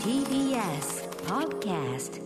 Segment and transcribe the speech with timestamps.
[0.00, 2.20] TBS Podcast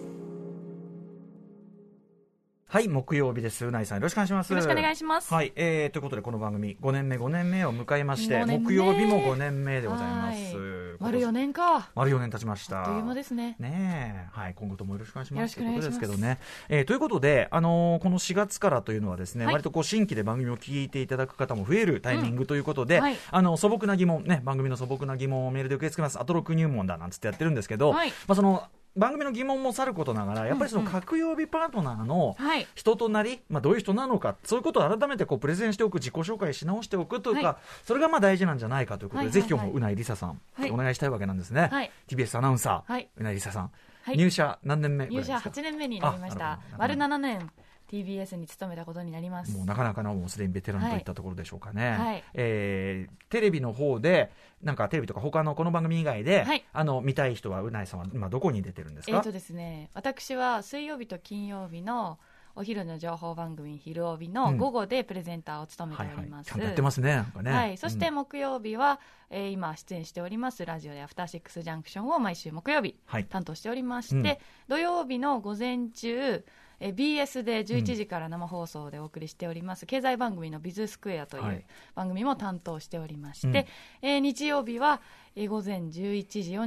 [2.73, 3.67] はい、木曜日です。
[3.67, 4.51] うないさん、よろしくお願いします。
[4.51, 10.97] よろしくお願いしますはい、えー、ということで、この番組、5年目、5年目を迎えまして、5年目木曜日も5年目でございます。
[11.01, 11.91] 丸4年か。
[11.97, 12.79] 丸4年経ちました。
[12.79, 13.57] あっという間ですね。
[13.59, 15.41] ねえ、はい、今後ともよろしくお願いします。
[15.41, 16.39] よろしくお願いしますということですけどね。
[16.69, 26.21] えーということで、あのーこの4月からというのはですね、はい割とこう新規で番組を聞いていただく方も増えるタイミングということで、うんはいあの素朴な疑問ね、番組の素朴な疑問をメールで受け付けます。
[26.21, 28.63] アトロク入門だなんつってやってるんですけど、はいまあその
[28.97, 32.67] 番組の疑問もさることながら、やっぱりその各曜日パートナーのはい。
[32.75, 37.57] 人となり、まあ、どういう人なのか、そういうことを改めてこうプレゼンしておく、自己紹介し直しておくというか、はい。
[37.87, 39.49] それがまあ大事なんじゃないかということで、はいはいはい。
[39.49, 40.71] ぜひ今日もうないりささん、はい。
[40.71, 41.69] お願いしたいわけなんですね。
[41.71, 41.91] はい。
[42.09, 43.09] TBS アナウンサー、はい。
[43.17, 43.71] うないりささん、
[44.03, 44.17] はい。
[44.17, 46.61] 入社何年目入社いですか？8年目になりましあた。
[46.79, 47.51] 丸7年
[47.91, 49.57] TBS に勤めたことになります。
[49.57, 52.25] もうなかなかのもうすでにベテランといったところでしょうかね、はい。
[52.35, 54.31] えーテレビの方で、
[54.63, 56.65] なんかテレビとか他のこの番組以外で、はい。
[56.73, 62.19] あの見たい人はうないさんは今どこに出てるんですか、えっとですね、私は水曜日と金曜日の
[62.57, 64.33] お昼の情報番組「昼帯」うん。
[64.33, 66.49] の午後でプレゼンターを務めはいはいております。
[66.49, 67.51] ちゃんとやってますね、ね。
[67.51, 68.15] はい、そしてうん。
[68.17, 73.25] 木曜日は、えー今出演しておりますラジオで「アフターシックスジャンクション」を毎週木曜日はい。
[73.25, 74.37] 担当しておりまして、うん。
[74.69, 76.45] 土曜日の午前中、
[76.81, 81.57] えー BS で11時から生放送でお送りしております、経済番組の「ビズスクエア」といはい。
[81.57, 81.65] う
[81.95, 83.67] 番組も担当しておりまして、
[84.03, 85.01] えー日曜日は、
[85.37, 85.91] えー午前11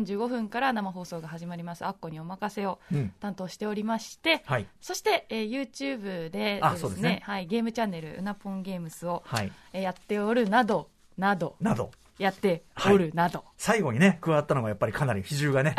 [0.05, 3.13] 時45分から生放送が始まります「アッコにお任せ」をうん。
[3.19, 7.21] 担当しておりまして、はい、そして、えー YouTube であですそうですね。
[7.23, 11.55] はい、ゲームチャンネル「うなぽんゲームス」を、はい、えーやっておるなどなど。
[11.59, 11.91] など。
[12.23, 15.75] やっておるなど、最後にね、加わったのがやっぱりかなり比重がね。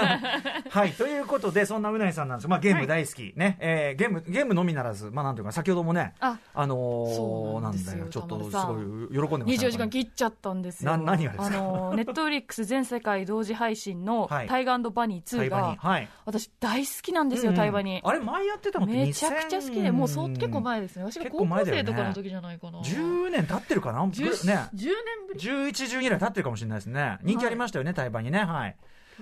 [0.70, 2.48] はい、ということで、そんなうないさんなんです。
[2.48, 10.90] まあゲーム大好き、ね、えーゲーム、ゲームのみならず、まあなんていうか、先ほどもね、ああのー、なんだよ、ちょっとすごい喜んでました24時間切っちゃったんですよ。
[10.96, 11.56] な何がですか？
[11.56, 15.76] あのネットフリックス全世界同時配信のはい「タイガーバニー2対話に。
[15.76, 16.08] がはい。
[16.24, 22.80] 私大好きなんですよ、うんタイバニあれ、前やってたのって2000めちゃくちゃ好きでもうそう結構前ですね私が結高校生とかの時じゃないかな。
[22.80, 24.54] 10年経ってるかな、10ぐね。
[24.74, 24.92] 10年
[25.28, 25.40] ぶり。
[25.40, 27.18] 11、12年経ってるかもしれないですね。
[27.22, 28.44] 人気ありましたよね、対話にね。
[28.44, 28.76] はい。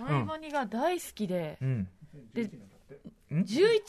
[0.07, 1.89] タイバニが大好きで、うん。
[2.35, 2.51] でん
[3.31, 3.81] ？11?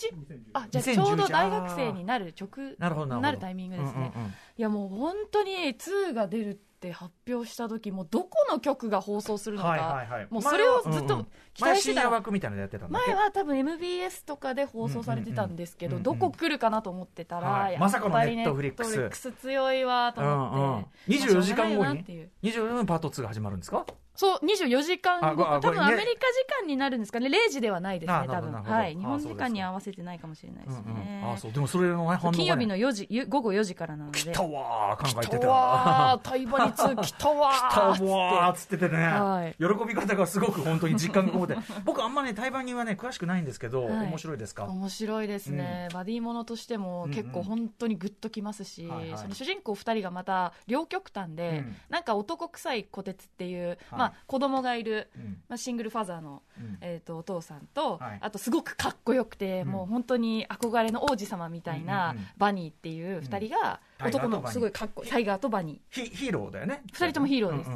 [0.53, 4.12] あじゃあちょうど大学生になる直なるなるタイミングですね、
[4.57, 10.28] いやもう本当に2が出るって発表した時もうどこの曲が放送するのか、はいはいはい。
[10.30, 11.96] もうそれをずっと期待してた。
[11.96, 13.14] 前深夜枠みたいなのやってたんだっけ？
[13.14, 17.74] 前は多分 MBS とかで放送されてたんですけど、うんうんうんどこ来るかなと思ってたら、はい。
[17.74, 18.84] やっまさかのぱりネットフリック
[19.16, 19.32] ス。
[19.34, 21.38] 強いわと思って、うんうん。
[21.38, 22.30] 24時間後にまあしょうがないなっていう。
[22.44, 23.86] 24分パート2が始まるんですか？
[24.16, 25.44] そう24時間後。
[25.44, 27.29] 多分アメリカ時間になるんですかね。
[27.29, 28.53] 0時ではないですあね多分。
[28.53, 28.96] はい。
[28.96, 31.34] 日本時間に合わせてないかもしれないですね、うんうん。
[31.34, 31.51] あそう。
[31.51, 32.19] でもそれのね。
[32.31, 34.19] 金曜日の4時ゆ午後4時からなので。
[34.19, 39.56] 来たわー考えて来たたわータイバニ2来たわ来たーっつってわーっつっててね、はい。
[39.57, 41.57] 喜び方がすごく本当に実感がこもって。
[41.84, 44.07] 僕あんまね台湾にはね詳しくないんですけど、はい。
[44.07, 44.66] 面白いですか？
[44.66, 51.75] 面白いですね、バディものとしても結構本当にグッときますし、その主人公2人がまた両極端で、うん。
[51.90, 55.41] なんか男臭い虎鉄っていう、はいまあ、子供がいる、うん。
[55.47, 56.78] まあ、シングルファザーの、うん。
[56.81, 58.19] えー、とお父さんと、はい。
[58.22, 59.68] あとすごくかっこよくて、うん。
[59.69, 65.80] もう本当に憧れの王子様みたいなバニーっていう2人が、男のすごいかっこいいタイガーとバニー。
[65.90, 66.84] ヒヒーローだよね。
[66.92, 67.69] 二人ともヒーローです。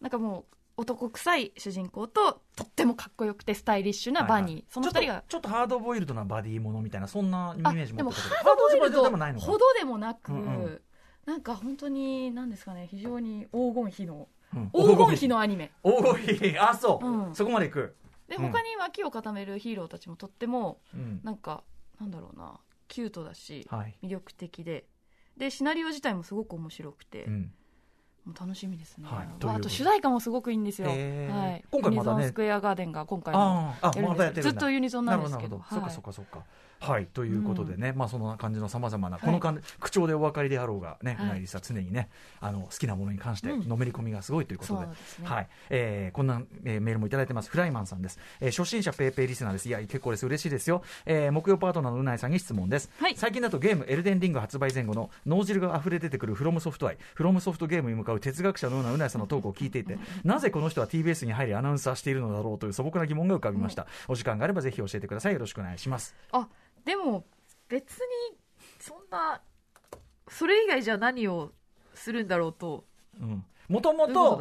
[0.00, 0.44] なんかもう
[0.80, 4.54] 男臭い主人公ととってもかっこよくてスタイリッシュなバニー、はい。
[4.54, 9.46] はいその2人がちょっとハードボイルドなバディものみたいなそんなイメあージ持でもハードボイルドでもないのか。
[9.46, 10.80] なほどでもなく、うんうん。
[11.26, 14.26] なんか本当に何ですかね非常に黄金比のうん
[14.72, 15.70] 黄金比のアニメ。
[15.84, 16.58] 黄金比。
[16.58, 17.34] あそう、うん。
[17.34, 17.96] そこまでいく、
[18.28, 18.36] うん。
[18.36, 21.20] で他に脇を固めるヒーローたちもとってもうん。
[21.22, 21.62] なんか
[22.00, 22.58] なんだろうな
[22.88, 23.94] キュートだしはい。
[24.02, 24.86] 魅力的で。
[25.36, 27.52] でシナリオ自体もすごく面白くて、うん
[28.38, 29.28] 楽しみですね、はい。
[29.56, 32.22] あと主題歌もすごくいいんですよ、はい、今回またね。
[32.22, 35.58] ユニゾンスクエアガーデンが今回もあああやるずっとユニゾンなんですけど。
[35.58, 35.74] はい。
[35.74, 36.44] そっかそっかそっか。
[36.80, 37.04] はい。
[37.06, 39.20] ということでね、まあそんな感じのさまざまな、い。
[39.20, 41.26] このかん口調でお分かりであろうがね、はい。
[41.26, 42.08] うないりさ常にね
[42.40, 43.68] あの好きなものに関してうん。
[43.68, 44.86] のめり込みがすごいということで。
[45.24, 47.50] はい、えーこんな、えーメールもいただいてます。
[47.50, 48.18] フライマンさんです。
[48.40, 49.68] えー初心者ペイペイリスナーです。
[49.68, 50.26] いや、結構です。
[50.26, 50.82] 嬉しいですよ。
[51.06, 52.90] えー木曜パートナーのうないさんに質問です。
[52.98, 53.16] はい。
[53.16, 63.86] 最近だとゲーム、エルデンリング発売前後の脳汁が溢れ出てくるフロムソフト愛、フロムソフトゲームに向かう哲学者のようなうないさんのトークを聞いていて、なぜこの人は TBS に入りアナウンサーしているのだろうという素朴な疑問が浮かびました。
[64.08, 65.32] お時間があればぜひ教えてください。
[65.32, 66.14] よろしくお願いします。
[66.32, 66.48] あ
[66.84, 67.24] でも
[67.68, 68.38] 別に
[68.78, 69.40] そんな
[70.28, 71.52] それ以外じゃ何を
[71.94, 72.84] するんだろうと
[73.20, 73.44] うん。
[73.68, 74.36] もともと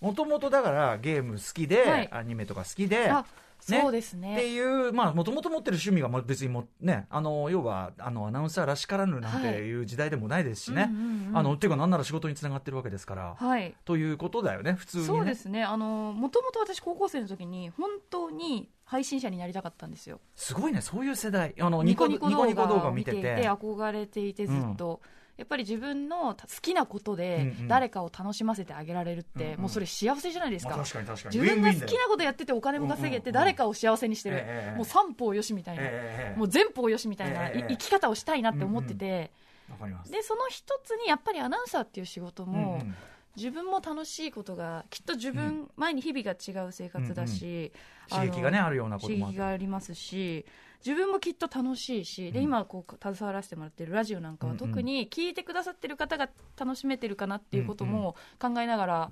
[0.00, 3.12] もともとだからゲーム好きで、はいアニメとか好きで
[3.60, 10.88] あそうですってねいう、まあ、もともと持ってる趣味がまあ別にもね、あの、要は、あの、アナウンサーらしからぬなんていう時代でもないですしね。
[10.90, 13.36] うんうんうんあの、っていうか、なんなら仕事につながってるわけですから。
[13.38, 15.06] はいということだよね、普通に、ね。
[15.06, 21.54] そうですねあのもともと私高校生の時に本当に配信者になりたかったんですよすごいね、そういう世代。
[21.60, 22.36] あの、ニコニコ動
[22.80, 23.36] 画を見ててて。
[23.42, 25.00] て憧れていてずっと、
[25.40, 27.68] やっぱり自分の好きなことうんでうん。
[27.68, 29.60] 誰かを楽しませてあげられるって、うんうん。
[29.62, 30.84] もうそれ幸せじゃないですか、まあ。
[30.84, 39.30] 自分が好きなことやっててお金も稼げてうんうんうん誰かを幸せにしてる、ええもう三方よしみたいな、ええもう前方よしみたいな、ええい生き方をしたいなって思ってて、
[39.70, 40.12] わかります。
[40.12, 42.94] でその一つにやっぱりアナウンサーっていう仕事も、うんうん
[43.36, 47.72] 自分も楽しいことがきっと自分、前に日々が違う生活だし、
[48.10, 49.34] あの刺激がね、あるようなこと刺もある。
[49.34, 50.44] 激がありますし
[50.84, 52.44] 自分もきっと楽しいし、でうん。
[52.46, 54.68] 今こう携わらせてもらってるラジオなんかはうんうん。
[54.68, 56.28] 特に聞いてくださってる方が
[56.58, 59.10] 楽しめてるかなっていうことも考えながら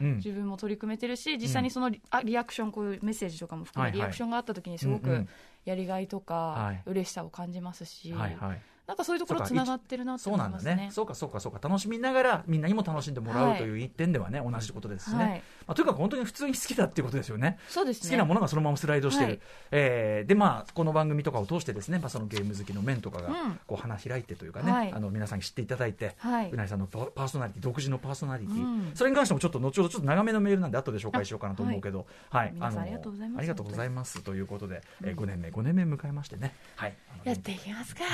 [0.00, 0.16] うん。
[0.16, 5.28] 自分も取り組めてるし実際にそのリあリアクションこういうメッセージとかも含めリアクションがあった時にすごくうんうん
[5.66, 6.82] やりがいとはかい。
[6.86, 8.62] 嬉しさを感じますし、はいはい。
[8.90, 10.66] なんかそういうところつながってるなってそう思ますね。
[10.66, 10.90] ないんだね。
[10.90, 11.60] そうかそうかそうか。
[11.62, 15.24] 楽しみながらみんなにも楽しんでもらうはいという一点ではね、同じことですしね。
[15.24, 17.56] はい、まあ、というか本当に普通に好きだっていうことですよね。
[17.68, 18.08] そうですね。
[18.10, 19.40] 好きなものがそのままスライドしてる、はい。
[19.70, 23.60] えーでまあこの番組とかを通してですね、まあ、そのゲーム好きの面とかがうん。
[23.68, 24.92] こう花開いてというかね、はい。
[24.92, 26.50] あの皆さんに知っていただいて、はい。
[26.50, 28.90] うなぎさんのパパーソナリティ独自のパーソナリティ、うん。
[28.94, 32.52] それに関してもちょっと後ほどちょっと長めのメールなんで後で紹介しようかなと思うけど、はい。
[32.52, 38.04] 皆さんありがとうございますありがとうございますということで、えー、5年目5年目迎えましてね、はい、あのやっていきますか。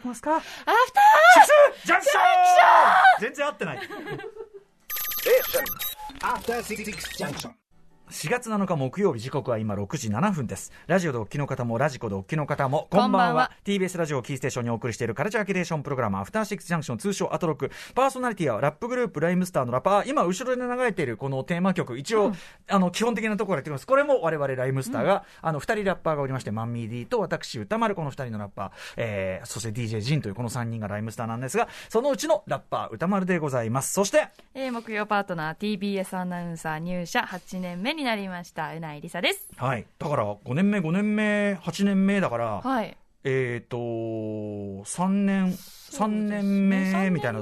[0.00, 0.36] いきますか。
[0.36, 0.50] アフタ
[1.84, 2.22] ジャンクション！
[3.20, 3.78] 全然合ってない。
[6.22, 6.84] After Six
[7.18, 7.59] Junction.
[8.10, 10.72] 4月7日木曜日時刻は今6時7分です。
[10.88, 13.10] ラジオでお聞きの方もラジコでお聞きの方もこんばんは。
[13.10, 13.50] こんばんは。
[13.64, 17.70] TBS ラジオをキーステーションにお送りしているカルチャーキュレーションプログラムアフターシックスジャンクション通称アトロック。
[17.94, 20.10] パーソナリティはラップグループライムスターのラッパー。
[20.10, 21.96] 今後ろで流れているこのテーマ曲。
[21.98, 22.32] 一応、
[22.68, 23.86] あの基本的なところやってきます。
[23.86, 33.92] これも我々ライムスターが、あの2人ラッパーがおりましてマンミー D と私歌丸この2人のラッパー、えー、そして DJ ジンというこの3人がライムスターなんですがそのうちのラッパー歌丸でございます。
[33.92, 39.48] そしてえー木曜パートナー TBS アナウンサー入社8年目になりましたうないりさです。
[39.56, 39.86] はい。
[39.98, 42.96] だから5年目5年目8年目だから、はい。
[43.24, 47.40] えっ、と3年三年目三みたいな。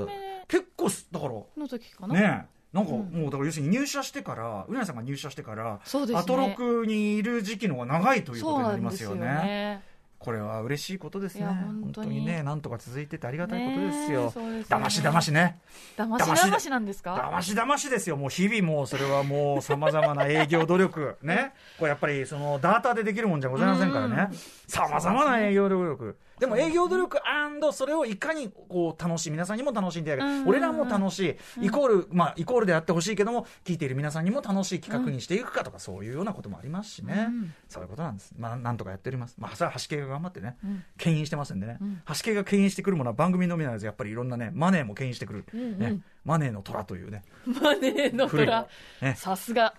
[0.48, 2.14] 結構すだからの時かな？
[2.14, 2.58] ねえ。
[2.76, 2.98] なんかうん。
[2.98, 6.18] もうだから要するに入社してからうなぎさんが入社してから、そうですね。
[6.18, 9.26] アトロクにいる時期の方が長いということになりますよね。
[9.26, 9.82] ね
[10.18, 11.46] これは嬉しいことですね。
[11.46, 12.24] 本当に。
[12.24, 14.32] ねなんとか続いててありがたいことですよ。
[14.68, 15.58] だましだましね。
[15.96, 24.28] だましだましなんですだかましだましですよ、もう日々もうそれはもうさまざまな営業努力、 ね、これやっぱりそのダータでできるもんじゃございませんからね。
[24.30, 27.18] うん、さまざまな営業努力、でも営業努力
[27.78, 30.48] それをいかにこう楽しい、皆さんにも楽しんでやる、うん。
[30.48, 37.54] 俺らも楽しい、イコール、まあ、イコールであってほしいけども、聞いている皆さんにも楽しい企画にしていくかとか、そういうようなこともありますしね、うん。
[37.68, 40.84] そういうことなんです、まあ、なんとかやっております、まあ、それは橋系が頑張ってね、うん。
[40.96, 42.02] 牽引してますんでね、うん。
[42.08, 47.22] 橋系が牽引してくるものは番組のみならず、やっぱりいろんなね、マネーも牽引してくる、ね、マネーの虎というね。
[47.46, 48.66] マネーの虎。
[49.00, 49.14] ね。
[49.16, 49.74] さすが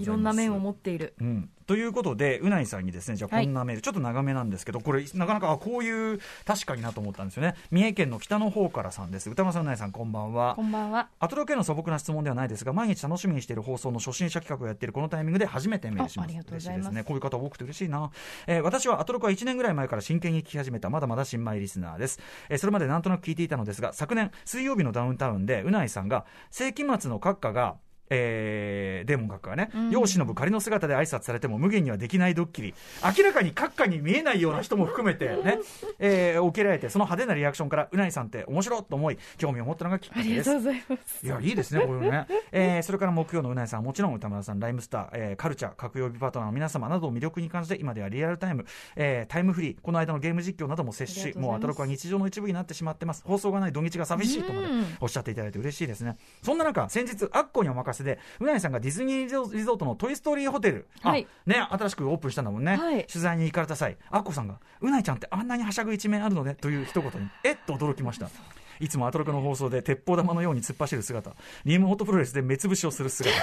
[0.00, 7.54] いろんな面を持っているうん、ということで、うないさんにですね、じゃあはいこんなメール、ちょっと長めなんですけど、これ、なかなか、あこういう、確かになと思ったんですよね。
[7.70, 9.28] 三重県の北の方からさんです。
[9.28, 10.62] 歌間さん、うないさん、こんばんはこ。
[10.62, 16.26] んばんはアトロケの素朴な質問ではないですが、毎日楽しみにしている放送の初心者企画をやっているこのタイミングで初めてメールします。
[16.26, 17.04] あありがとうございますね。
[17.04, 18.10] こういう方多くて嬉しいな。
[18.46, 22.20] えー私はアトロクは1年ぐらい前から真剣に聞き始めた、まだまだ新米リスナーです。
[22.48, 27.76] えーそれまでなんとなく聞いていたのですが、昨年、水曜日のダウンタウンで、うないさんが、世紀末の閣下が、
[28.10, 32.74] えーデーモン閣下がね、うん世を忍ぶ仮の姿で挨拶されても無限にはできないドッキリ
[33.16, 35.58] 明らかに閣下に見えないような人も含めてね、
[35.98, 42.26] えー受けられてその派手なリアクションからうないさんって面白いと思い興味を持ったのがきっかけですありがとうございますいや、いいですね、こういうのね。
[42.52, 48.64] えーそれから木曜のうなぎさん、もちろん歌村さん、ライムスター、えーカルチャー、各曜日パートナーの皆様などを魅力に感じて、今ではリアルタイム、
[48.96, 53.22] えータイムフリー、この間のゲーム実況なども接し、もうアトロクは日常の一部になってしまってます。
[53.26, 56.16] 放送がない土日が寂しいとまでうんおっしゃっていただいて嬉しいですね。
[56.42, 62.76] そんな中、先日、アッコにお任せで、うなぎさんがディズニーリゾリゾートのトイストーリーホテル、あはいね、新しくオープンしたんだもんね。
[62.76, 68.28] はい取材に行かれた際、アッコさんが、うないちゃんってあんなにはしゃぐ一面あるのねという一言に、えっと驚きました。
[68.80, 71.32] いつもアトロクの放送で鉄砲玉のように突っ走る姿、
[71.64, 73.34] リームホットプロレスで目つぶしをする姿、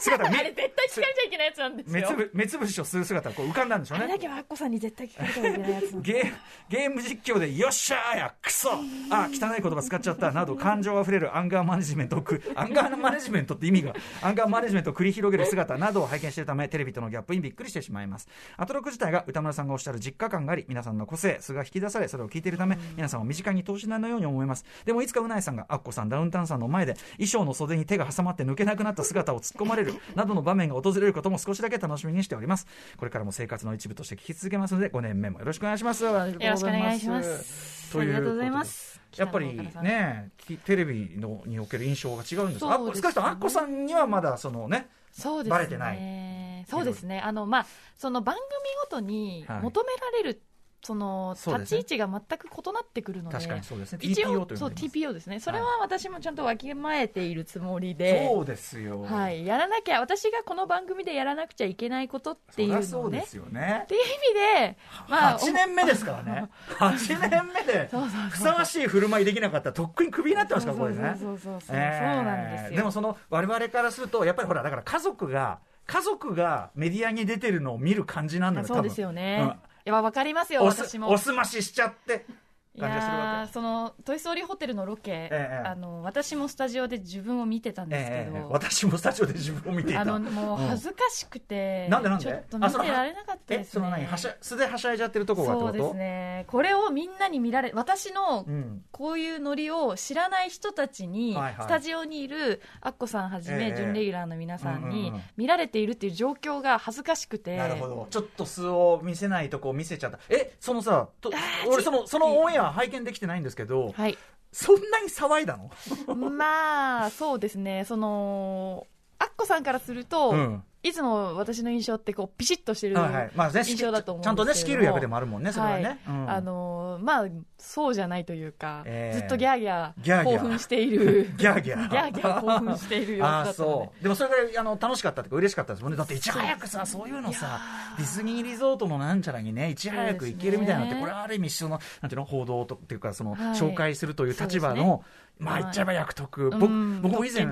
[0.00, 4.04] 姿 あれ絶対聞かれちゃいけないやつなんですよ目つぶ目つぶしをする姿がこう浮かんだんでしょうね。
[4.04, 6.32] あれだけはアッコさんに絶対聞かれたらいけないやつな ゲー
[6.68, 8.70] ゲーム実況で、よっしゃーや、クソ
[9.10, 18.28] あ、汚い言葉使っちゃった、など、感情あふれるアンガーマネジメントをく、アンガーマネジメントって意味が、アンガーマネジメントを繰り広げる姿などを拝見しているため、テレビとのギャップにびっくりしてしまいます。
[18.56, 24.64] アトロク自体が歌村さんがおっしゃる実家感があり、皆さんの個性、素が引き出され、それを聞いているため、皆さんを身近に投資なのように思います。
[24.84, 32.66] でもいつかうないさんがアッコさんダウンタウンさんの前で衣装の袖に手が挟まって抜けなくなった姿を突っ込まれるなどの場面が訪れることも少しだけ楽しみにしております。
[32.96, 36.04] これからも生活の一部として聞き続けますので5年目もよろしくお願いします。
[36.04, 37.92] よろしくお願いします。
[37.92, 39.00] というありがとうございます。
[39.16, 39.46] やっぱり
[39.82, 42.60] ねきテレビのにおける印象が違うんです。
[42.60, 42.72] ですね。
[42.72, 45.50] あ少なくともアッコさんにはまだそのねそうですね。
[45.50, 46.64] バレてない。
[46.68, 47.20] そうですね。
[47.20, 48.46] あのまあその番組
[48.84, 49.62] ごとにはい。
[49.62, 50.42] 求められる、
[50.82, 53.98] その立ち位置が全く異なってくるので確かにそうですね。
[54.02, 55.40] 一 TPO 応そう TPO ですね。
[55.40, 59.02] それは私もちゃんとわきまえているつもりでそうですよ。
[59.02, 62.86] はい、やらなきゃ私がこの番組でやらなくちゃいけないことっていうのをね。
[62.86, 63.82] そうですよね。
[63.84, 66.48] っていう意味で、まあ、8年目ですからね。
[66.78, 67.90] 8 年目で
[68.30, 69.70] ふさわしい振る舞いできなかった。
[69.70, 71.16] らとっくにクビになってますからこれね。
[71.20, 72.14] そうそうそうそう、えー。
[72.16, 72.76] そうなんですよ。
[72.78, 81.10] でもその我々からするとやっぱりほらだから家族が家族がメディアに出てるのを見る感じなんだよそうですよね、やわかりますよ私も。
[81.10, 82.26] おすまししちゃって。
[82.28, 82.32] い
[82.78, 90.00] 感じがするわやーその「トイ・ストーリーホテル」のロケ、ええあの私もスタジオで自分を見てたんけ、ですけど、ええ私もスタジオで自分を見ていた。
[90.02, 92.24] あのもう恥ずかしくて、なんでなんで？
[92.24, 94.02] ちょっと見てられなかったですえその何？
[94.02, 96.44] ねはしゃ素ではしゃいじゃってるとこがそうですね。
[96.46, 98.84] これをみんなに見られ私のうん。
[98.92, 101.64] こういうノリを知らない人たちに、はいはい。
[101.64, 105.22] スタジオにいるアッコさんはじめ、ええ準レギュラーの皆さんうんうんにうん。
[105.36, 108.06] 見られているっていう状況が恥ずかしくて、なるほど。
[108.10, 110.18] ちょっと素を見せないとこを見せちゃった。
[110.28, 111.34] えそのさとー
[111.68, 114.16] 俺そのそのオンエア拝見できてないんですけどはい。
[114.52, 115.70] そんなに騒いだの？
[116.30, 117.84] まあそうですね。
[117.84, 118.86] その
[119.18, 124.22] アッコさんからすると、うんいつも私の印象ってこうピシッとしてる印象だと思うんですけれど。
[124.22, 125.98] もちゃんとね仕切る役でもあるもんねそれはね、はい。
[126.06, 126.30] うん。
[126.30, 127.26] あのーまあ
[127.58, 131.30] そうじゃないというか、ええずっとギャーギャー興奮している。
[131.36, 131.88] ギャーギャー。
[131.90, 133.74] ギャーギャー興奮している様子ああだったので。
[133.74, 134.02] そう。
[134.02, 135.98] でもそれぐらいあの楽しかったっていうか嬉しかったですもんね。
[135.98, 137.60] だっていち早くさそういうのさ
[137.98, 142.96] ディズニーリゾートのなんちゃらにねいち早く行けるみたいなのってこれはある意味一緒のなんていうの報道とってい。
[142.96, 145.00] うかその、はい紹介するという立場のね。
[145.40, 147.00] まあ言っちゃえば役得、うん。
[147.00, 147.48] 僕僕も以前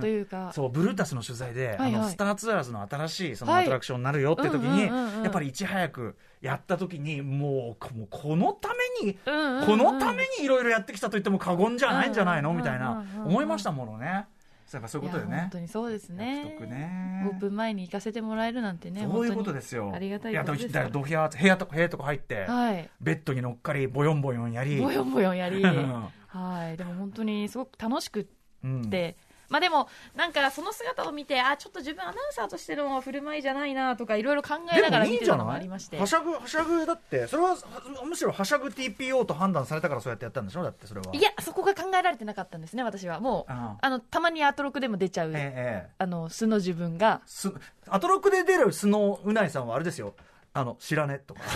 [0.53, 1.95] そうブルータスの取材で、はいはい。
[1.95, 3.63] あのスターツアーズの新しいそのはい。
[3.63, 8.71] アトラクションになるよって時に、やっぱりいち早くやった時にもうこのた
[9.03, 12.51] めにこのためにいろいろやってきたと言っても過言じゃないんじゃないの？
[12.51, 14.27] うんみたいな思いましたものね。
[14.71, 15.39] やっぱそういうことでね。
[15.41, 15.51] 本。
[15.51, 16.45] 当にそうですね。
[16.61, 17.27] ね。
[17.27, 19.91] オープン前に行かせてもらえるなんてねそういうことですよ。
[19.95, 22.91] ありがたいことですいやだからド部屋部屋とか部屋とか入って、はい。
[23.01, 25.63] ベッドに乗っかりボヨンボヨンやり、ボヨンボヨンやり。
[25.63, 26.09] うん。
[26.27, 26.77] はい。
[26.77, 28.27] でも本当にすごく楽しくっ
[28.65, 28.91] うん。
[28.91, 29.17] て、
[29.49, 35.97] まあでもなんかその姿を見てあちょっと自分アナウンサーとしての振る舞いじゃないなとかいろいろ考えでながらもいいんじゃ見てたのもありまして。
[35.99, 37.57] はしゃぐはしゃぐだってそれは
[38.05, 40.63] むしろはしゃぐ TPO と判断されたからそうやってやったんでしょ？
[40.63, 41.07] だってそれは。
[41.15, 43.21] いやそこが考えられてなかったんですね私は。
[43.21, 43.91] もうああ。
[43.91, 45.91] のたまにアトロクでも出ちゃう、ええええ。
[45.99, 47.23] あの素の自分が。
[47.27, 47.51] す
[47.89, 50.15] アトロックで出る素のうないさんはあれですよ。
[50.55, 51.21] あの知らね？
[51.27, 51.41] とか。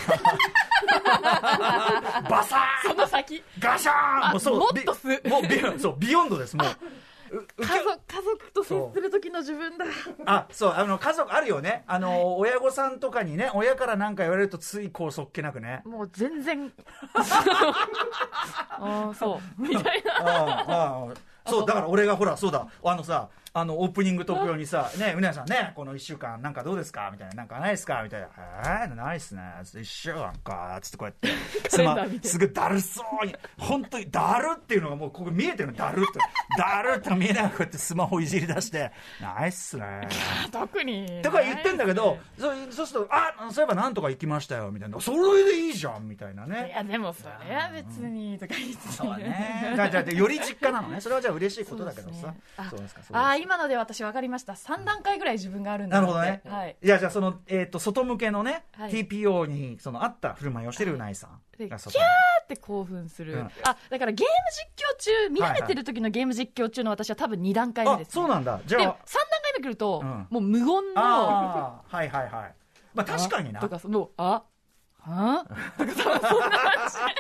[2.28, 3.42] バサーその先。
[3.58, 4.30] ガシャーン！
[4.32, 6.68] もうそうもっと素ビもうビヨンドですもう
[7.32, 9.86] 家族家族と接する時の自分だ。
[10.26, 11.84] あそうあの家族あるよね。
[11.86, 15.82] あの、親御さんとかにね親から何か言われるとついこうそっけなくね。
[15.84, 16.72] もう全然。
[17.14, 19.62] ああそう。
[19.62, 22.66] みたいなああああそうだから俺がほらそうだ。
[22.84, 29.42] あのさあのオープニングトーク用にさ「ねうなやさんねこの1週間なんかどうですか?」みたいな「なんかないですか?」みたいな「えー、ないっすね。
[29.62, 31.28] 1週間か」つってこうやって。
[31.68, 33.34] すカレンダー見てすぐだるそうに。
[33.58, 35.74] 本当にだるっていうのがもうここ見えてるの。
[35.74, 36.18] だるって。
[36.56, 40.08] だるって見えながらこうやってスマホいじり出して「ないっすね」
[40.52, 41.20] 特に。
[41.22, 45.00] とか言ってんだけど、そうそうすると、あそういえばなんとか行きましたよ、みたいな。
[45.00, 46.72] それでいいじゃん、みたいないね。
[46.74, 48.88] やでもそれは別にとか言って。
[48.88, 49.72] そうだね。
[49.74, 51.00] じゃあ、じゃあ、より実家なのね。
[51.00, 52.34] それはじゃあ嬉しいことだけどさ。
[52.70, 54.52] そうですか、そうですか今ので私分かりました。
[54.52, 56.42] 3段階ぐらい自分があるんだなるほどね。
[56.46, 56.76] はい。
[56.80, 58.92] いや、じゃあ、その、えっ、と、外向けのね、はい。
[58.92, 61.90] TPO に、その、あった振る舞いをしてるうないさんでキャー
[62.42, 63.40] って興奮する、うん。
[63.40, 68.60] あだからゲーム実況中見られてる時のゲーム実況中の私は多分2段階で、す、ね、そうなんだ。
[68.64, 70.26] じゃで3あ段、階目来ると、うん。
[70.30, 72.54] もう無言のああ、はいはいはい。
[72.94, 73.60] まあ、確かにな。
[73.60, 74.42] とかそのあ
[75.02, 75.46] は？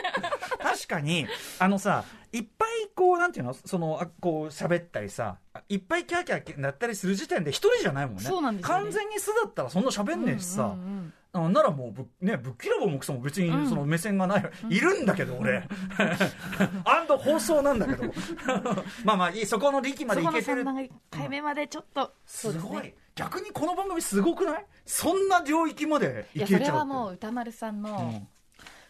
[0.58, 1.26] 確かに、
[1.58, 5.36] あのさ、いっぱいこう、なんていうの、その、あこう、喋ったりさ、
[5.68, 8.22] いっぱいキャーキャーなったりする時点で一人じゃないもんね。
[8.22, 10.64] そうなんですよね完全に素だったらそんな喋んねえしさ。
[10.64, 15.64] うんうんあならもうぶ、ね、ぶっきらぼうもくそも別にその目線がない、いるんだけど、俺。
[16.84, 18.04] アンド放送なんだけど。
[19.02, 20.64] まあまあいい、そこの力まそこのでいけてる3。
[20.64, 24.64] 段階目までちょっと、すごい、逆にこの番組すごくない？
[24.86, 26.60] そんな領域までいけちゃう。
[26.60, 28.22] それはもう歌丸さんの、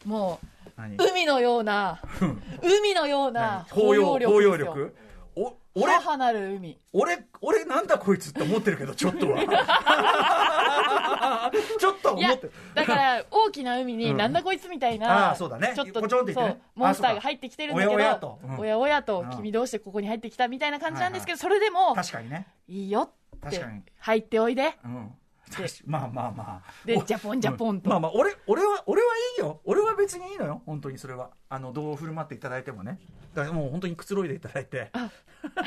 [0.04, 0.10] うん。
[0.10, 0.38] も
[0.76, 0.96] 何？
[0.96, 2.00] う海のような
[2.62, 3.82] 海のような何？
[3.82, 4.94] 包容、力
[5.34, 6.78] お、俺、母なる海。
[6.92, 11.50] 俺、俺なんだこいつって思ってるけど、ちょっとは。
[11.80, 12.52] ちょっと思ってる。
[12.74, 13.98] だから大きな海うん。
[13.98, 15.72] になんだこいつみたいあな、ーそうだね。
[15.74, 16.08] ちょっとね。
[16.34, 18.38] そうモンスターが入ってきてるんだけどおやおやと。
[18.44, 18.58] うん。
[18.58, 22.46] おやおやとうん君どうしてここに入ってきたみたいな感じなんですけど、それでも確かにね。
[22.68, 23.12] いいよって
[23.42, 23.82] 確かに。
[23.98, 24.74] 入っておいで。
[24.84, 25.10] うん。
[25.84, 26.62] まあまあまあ。
[26.84, 27.88] おでジャポンジャポンと。
[27.88, 29.60] うんまあまあ俺俺は俺はいいよ。
[29.64, 30.62] 俺は別にいいのよ。
[30.64, 31.30] 本当にそれは。
[31.50, 32.98] あのどう振る舞っていただいてもね。
[33.34, 34.90] だからもう本当にくつろいでいただいて。
[34.94, 35.10] あ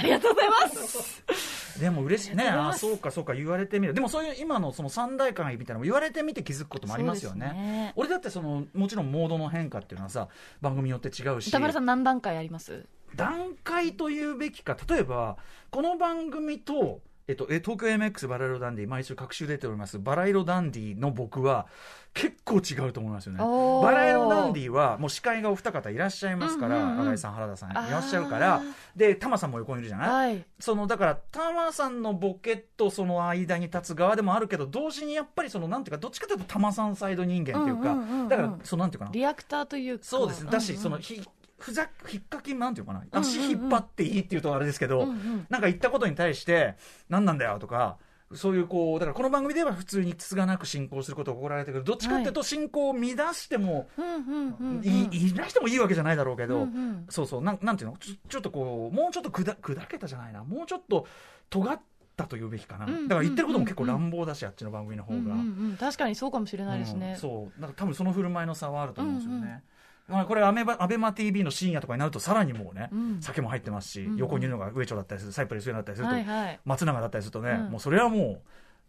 [0.01, 1.23] りがとうございます。
[1.79, 2.35] でも嬉しい。
[2.35, 3.93] ねあそうかそうか言われてみる。
[3.93, 7.47] でもそういう今のその三大会みたいなのも言われてみて気づくこともありますよね。
[7.53, 7.93] ね。
[7.95, 10.29] 俺だってそのもちろんモードの変化っていうのはさ
[10.61, 11.49] 番組によって違うし。
[11.49, 12.87] 歌丸さん何段階あります？
[13.15, 14.75] 段階というべきか。
[14.89, 15.37] 例えば
[15.69, 21.67] この番組とえっと、え東京 MX バラ色ダンディ毎週各週出ておりますバラ色ダンディの僕は
[22.13, 23.39] 結構違うと思いますよね。
[23.39, 27.05] バラ色ダンディはもう司会がお二方いらっしゃいますから、うんうんうん。
[27.07, 28.61] 新井さん原田さんいらっしゃるから
[28.95, 30.45] でタマさんも横にいるじゃない、はい。
[30.57, 39.11] そのだからタマさんのボケとその間に立つ側でもあるけど同時にやっぱりそのなんていうかどっちかというとタマさんサイド人間っていうか、うんうんうんうんだからそのなんていうかな。
[39.11, 40.05] リアクターというか。
[40.05, 40.77] そうですだし、んん。
[40.79, 41.21] そのひ
[41.57, 42.99] ふざひっかきなんていうかな？
[42.99, 45.47] うんうん足引っ張っていいっていうとあれですけど、うんうん。
[45.49, 46.75] なんか言ったことに対して
[47.09, 47.97] 何なんだよとか
[48.33, 51.83] そういうこうだからこの番組では普通につがなく進行することを心られてくる。
[51.83, 54.83] どっちかっていうと進行を乱しても、うんうんうんうん。
[54.83, 57.97] いいいなしてもいいわけじゃないだろうけど、うんうんそうそうなんなんていうの？
[57.97, 60.43] ちょっとこうもうちょっと砕砕けたじゃないな。
[60.43, 61.07] もうちょっと
[61.49, 61.79] 尖っ
[62.17, 63.07] たというべきかな、うんうんうんうん。
[63.09, 65.19] だから言ってることも結構乱暴だしあっちの番組の方が。
[65.19, 65.37] うんうんう
[65.73, 65.77] ん。
[65.79, 67.11] 確かにそうかもしれないですね。
[67.11, 67.61] うん、そう。
[67.61, 69.61] なんか多分その振る舞いの差はあると思うんですよね、まあ
[70.07, 73.21] これアメバアベマ t v の深夜とかになるとさらにもうね、うん。
[73.21, 74.17] 酒も入ってますし、うんうん。
[74.17, 76.59] 横にいるのが上長だったりするサイプレス上だったりすると、はいはい。
[76.63, 77.71] 松永だったりするとね、うん。
[77.71, 78.41] もうそれはもう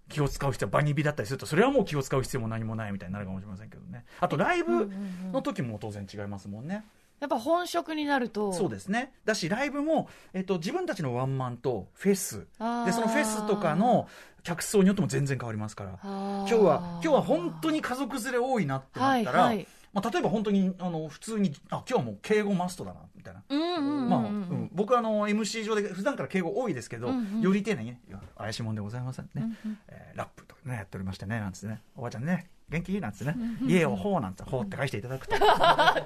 [0.09, 4.05] 気を使う必要バニビだったりするとそれはもう気を使う必要も何もないみたいになるかもしれませんけどね。
[4.21, 4.89] あとライブ
[5.33, 6.85] の時も当然違いますもんね、
[7.21, 8.53] やっぱ本職になると。
[8.53, 9.13] そうですね。
[9.25, 12.47] だしライブも、えっと、自分たちのワンマンとフェス。
[12.85, 14.07] でそのフェスとかの
[14.43, 15.99] 客層によっても全然変わりますから。
[16.03, 19.67] 今今日は今日は本当に家族連れ多いなってなったら、はいはい
[19.97, 23.43] まあ、例えば本当にあの普通にあ今日はもう敬語マストだなみたいな。
[23.49, 27.41] まあうん、僕はあの MC 上で普段から敬語多いですけど、うんうん。
[27.41, 28.01] より丁寧にね
[28.37, 29.79] 怪しいもんでございませんね、うんうん。
[29.89, 31.81] えーラップとかねやっておりましてねなんつってね。
[31.97, 33.01] おばちゃんね元気？
[33.01, 33.37] なんつね。
[33.63, 35.45] 家をほうなんてほうって返していただくと、 丁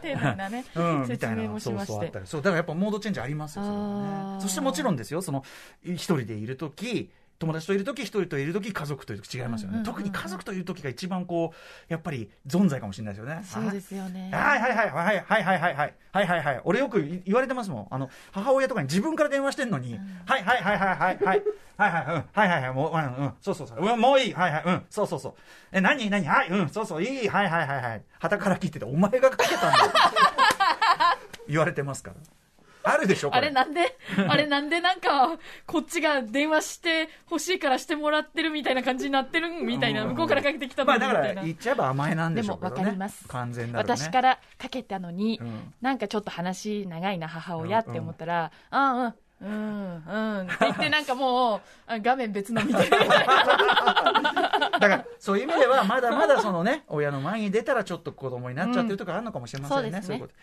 [0.02, 2.26] 寧なね うん、みたいなそうそうあったり。
[2.26, 4.40] そうだからやっぱモードチェンジありますよそれはあねー。
[4.40, 5.42] そしてもちろんですよその
[5.82, 9.94] 一人でいる時友達といる時一人といる時家族といる時違いますよね、うんうんうんうん。
[9.96, 11.56] 特に家族といる時が一番こう
[11.92, 13.42] やっぱり存在かもしれないですよね。
[13.44, 14.30] そうですよね。
[14.32, 16.42] はいはいはいはいはいはいはいはいはいはい。
[16.44, 17.86] はい俺よく言われてますもん。
[17.90, 21.42] あの母親とかに自分から電話してんのに、はいはいはいはいはいはいはい。
[21.76, 22.72] はいうんはいはいはい。
[22.74, 23.24] もううん。
[23.24, 23.78] うんそうそうそう。
[23.80, 24.34] うんもういい。
[24.34, 24.82] はいはいうん。
[24.90, 25.34] そうそうそう。
[25.72, 26.10] え何？
[26.10, 26.26] 何？
[26.26, 26.48] はい。
[26.50, 26.68] うん。
[26.68, 27.02] そうそう。
[27.02, 27.28] いい。
[27.28, 28.02] はいはいはいはい。
[28.18, 29.78] 旗から聞いててお前がかけたんだ。
[31.48, 32.16] 言われてますから
[32.82, 33.96] あるでしょあれなんで？
[34.28, 40.08] あれなんでなんかこっちが電話して欲しいからしてもらってるみたいな感じになってるみたいなうん。
[40.10, 42.76] 向こうからかけてきたまあのにみたいなだから言っちゃえば甘えなんででもしょうけどね。
[42.76, 43.28] 分かります。
[43.28, 43.94] 完全なるね。
[43.96, 45.74] 私からかけたのに、うん。
[45.80, 54.70] なんかちょっと話長いな母親って思ったら、あうんうんうんって言ってなんかもうあ画面別の見てるみたいな。
[54.78, 60.16] だからそういう意味ではまだまだそのね親の前に出たらちょっと子供になっちゃってるとかあるのかもしれませんね、うんそうですね。
[60.16, 60.34] いうこと。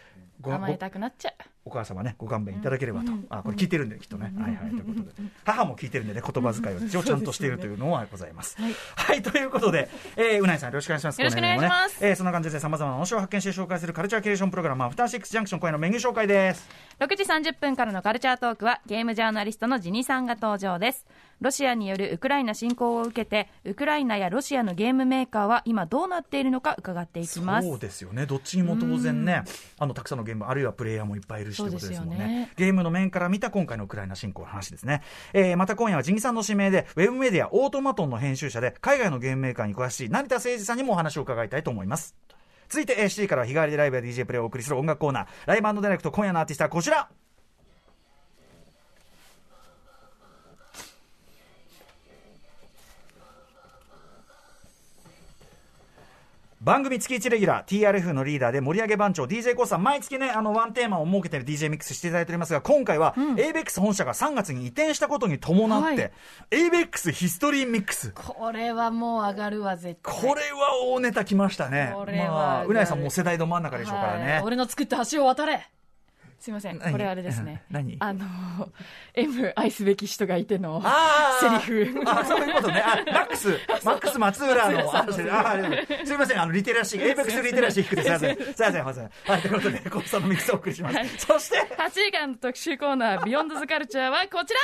[0.42, 1.34] ご甘えたくなっちゃう
[1.68, 3.28] お母様ねご勘弁いただければと、うん。
[3.30, 4.70] あこれ聞いてるんできっとね、はいはい。
[4.72, 5.12] ということで。
[5.46, 8.58] 母も聞いてるんでね言葉遣いを一応ちゃんとしているというのはございます。
[8.60, 8.74] はい。
[8.96, 11.22] はい、ということで、えー、うないさんよろしくお願いします。
[11.22, 12.06] よろしくお願いします。
[12.06, 16.68] えーそんな感じでさまざまな面白を発見して紹介するカルチャーキュレーションプログラムアフターシックスジャンクション今夜のメニュー紹介です。
[17.00, 21.06] 6時30分からのカルチャートークはゲームジャーナリストのジニさんが登場です
[21.40, 27.68] ロシアによるウクライナ侵攻を受けてウクライナやロシアのゲームメーカーは今どうなっているのか伺っていきます。
[27.68, 28.26] そうですよね。
[28.26, 29.44] どっちにも当然ね
[29.78, 32.16] あのたくさんのゲームあるいはプレイヤーもいっぱいいるしということですもんね。
[32.18, 32.52] そうですよね。
[32.58, 35.02] ゲームの面から見た今回のウクライナ侵攻の話ですね、
[35.34, 42.16] えーまた今夜はジニさんの指名でウェブメディアオートマトンの編集者で海外のゲームメーカーに詳しい成田誠二さんにもお話を伺いたいと思います。
[42.70, 45.28] 続いてえー7時からは日替わりでライブや DJ プレイをお送りする音楽コーナー。
[45.46, 47.10] ライブディレクト今夜のアーティストはこちら
[56.68, 66.12] 番組月1レギュラー TRF のリーダーで盛り上げ番長 d j k o さん毎月ねあのワンテーマを設けて DJ ミックスしていただいておりますが今回は ABEX 本社が3月に移転したことに伴って、
[66.52, 66.68] はい。
[66.68, 70.14] ABEX ヒストリーミックスこれはもう上がるわ絶対。
[70.14, 71.94] これは大ネタきましたね。
[71.96, 74.42] これはまあうなやさんも世代ど真ん中でしょうからね、はい。
[74.44, 75.70] 俺の作った橋を渡れ
[76.40, 76.78] すいません。
[76.78, 76.92] 何？
[76.92, 77.64] これあれですね。
[77.72, 77.98] 何？
[78.00, 78.26] あの
[79.14, 80.82] M 愛すべき人がいての
[81.42, 82.04] セリフ。
[82.06, 82.82] あそういうことね。
[82.86, 83.50] あマックス。
[83.84, 84.96] マックス松浦の。
[84.96, 85.22] あす。
[85.22, 86.42] いません。
[86.42, 88.36] あのリテラシー ABEX リテラシー低くて すいません。
[88.38, 88.72] すいません。
[88.72, 89.12] すいません。
[89.26, 91.08] はいということでコウさんのミックスをお送りします、はい。
[91.10, 91.58] そして。
[91.76, 94.60] 8時間の特集コーナー「ビヨンドズカルチャーはこちら。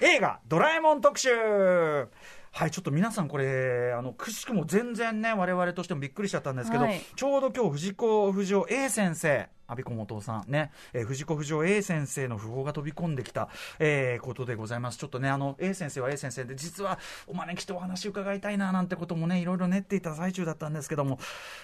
[0.00, 1.30] 映画「ドラえもん」特集。
[2.54, 7.00] はい、ちょっと皆さんこれ、あの、くしくも全然ね、我々としてもびっくりしちゃったんですけど、はい。
[7.16, 13.48] ちょうど今日、藤子不二雄 A 先生、阿ビ子元さんね、えー藤子不二雄 A 先生の訃報が飛び込んできた、
[13.78, 14.98] えーことでございます。
[14.98, 21.18] ちょっとね、あの、A 先生は A 先生で、実はお招きしてお話伺いたいな、なんてこともね、いろいろ練っていた最中だったんですけども、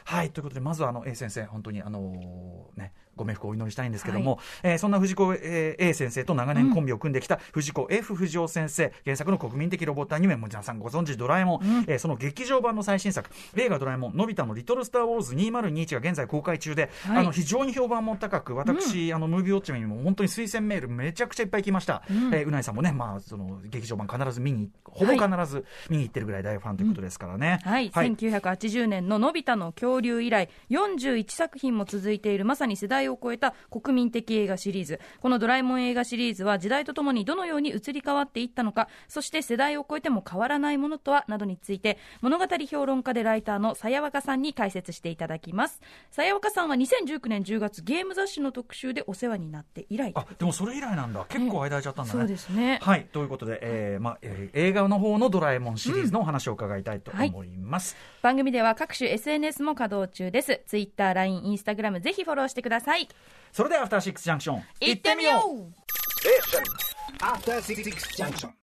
[0.05, 17.19] はい、ということで、まずはあの、A 先生、本当にあのーね、ご冥福をお祈りしたいんですけども、えーそんな藤子、えー A 先生と長年コンビを組んできた藤子 F 不二雄先生、原作の国民的ロボットアニメ、もう皆さんご存知ドラえもん、えーその劇場版の最新作、映画ドラえもん、のび太のリトルスター・ウォーズ2021が現在公開中で、はい。
[17.19, 22.03] あの非常に評判も高く、私、あのムービーウォッチメンにも本当に推薦メールめちゃくちゃいっぱい来ました。
[22.11, 27.61] うえーうないさんもね、まあ、その劇場版必ず見に、ほぼ必ず見に行ってるぐらい大ファンということですからね。
[27.65, 35.01] はい、1980年ののび太の恐竜以来41作品も続いているまさに世代を超えた国民的映画シリーズ。
[35.21, 45.81] このドラえもん映画シリーズは時代とともにどのように移り変わっていったのかそして世代を超えても変わらないものとはなどについて物語評論家でライターのさやわかさんに解説していただきます。
[46.11, 50.13] さやわかさんは2019年10月ゲーム雑誌の特集でお世話になって以来。
[50.15, 52.21] あでもそれ以来なんだ、結構間空いちゃったんだね。
[52.21, 52.79] そうですね。
[52.83, 57.97] はい、ということで、えーまあえー映画の方のドラえもんシリーズのお話を伺いたいと思います。
[58.23, 60.63] 番組では各種 SNS も稼働中です。
[60.67, 63.09] ツイッター、LINE、インスタグラムぜひフォローしてください。
[63.53, 65.89] それでは、アフターシックスジャンクション、行ってみよう。
[67.21, 67.83] After Six
[68.17, 68.51] Junction.